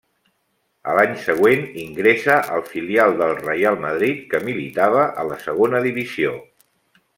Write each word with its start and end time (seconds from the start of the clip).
A 0.91 0.93
l'any 0.99 1.11
següent 1.25 1.61
ingressa 1.81 2.37
al 2.55 2.65
filial 2.71 3.13
del 3.21 3.35
Reial 3.43 3.79
Madrid, 3.85 4.25
que 4.33 4.43
militava 4.49 5.07
a 5.25 5.29
la 5.29 5.41
Segona 5.47 5.85
Divisió. 5.89 6.37